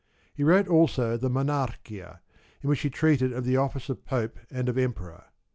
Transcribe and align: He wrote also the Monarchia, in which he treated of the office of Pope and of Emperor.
He 0.33 0.43
wrote 0.43 0.67
also 0.67 1.15
the 1.15 1.29
Monarchia, 1.29 2.21
in 2.63 2.69
which 2.71 2.79
he 2.81 2.89
treated 2.89 3.33
of 3.33 3.45
the 3.45 3.57
office 3.57 3.87
of 3.87 4.03
Pope 4.03 4.39
and 4.49 4.67
of 4.67 4.75
Emperor. 4.75 5.25